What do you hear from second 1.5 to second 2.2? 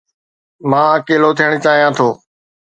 چاهيان ٿو